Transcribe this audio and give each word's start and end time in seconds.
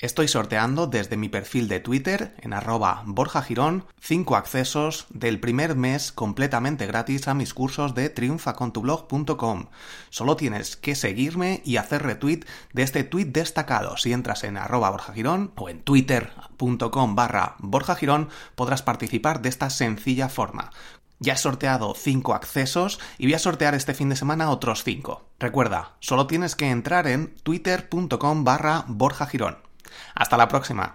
Estoy 0.00 0.28
sorteando 0.28 0.86
desde 0.86 1.16
mi 1.16 1.28
perfil 1.28 1.66
de 1.66 1.80
Twitter 1.80 2.32
en 2.38 2.52
arroba 2.52 3.02
Borja 3.04 3.42
Girón 3.42 3.84
5 4.00 4.36
accesos 4.36 5.06
del 5.10 5.40
primer 5.40 5.74
mes 5.74 6.12
completamente 6.12 6.86
gratis 6.86 7.26
a 7.26 7.34
mis 7.34 7.52
cursos 7.52 7.96
de 7.96 8.08
triunfacontublog.com. 8.08 9.66
Solo 10.10 10.36
tienes 10.36 10.76
que 10.76 10.94
seguirme 10.94 11.62
y 11.64 11.78
hacer 11.78 12.04
retweet 12.04 12.42
de 12.72 12.84
este 12.84 13.02
tweet 13.02 13.24
destacado. 13.24 13.96
Si 13.96 14.12
entras 14.12 14.44
en 14.44 14.56
arroba 14.56 14.88
Borja 14.90 15.12
Girón 15.12 15.50
o 15.56 15.68
en 15.68 15.82
twitter.com 15.82 17.16
barra 17.16 17.56
Borja 17.58 17.96
Girón 17.96 18.28
podrás 18.54 18.82
participar 18.82 19.42
de 19.42 19.48
esta 19.48 19.68
sencilla 19.68 20.28
forma. 20.28 20.70
Ya 21.18 21.32
he 21.32 21.36
sorteado 21.36 21.96
5 21.96 22.34
accesos 22.34 23.00
y 23.18 23.26
voy 23.26 23.34
a 23.34 23.40
sortear 23.40 23.74
este 23.74 23.94
fin 23.94 24.10
de 24.10 24.14
semana 24.14 24.50
otros 24.50 24.84
5. 24.84 25.24
Recuerda, 25.40 25.96
solo 25.98 26.28
tienes 26.28 26.54
que 26.54 26.70
entrar 26.70 27.08
en 27.08 27.34
twitter.com 27.42 28.44
barra 28.44 28.84
Borja 28.86 29.26
Girón. 29.26 29.67
Hasta 30.14 30.36
la 30.36 30.48
próxima. 30.48 30.94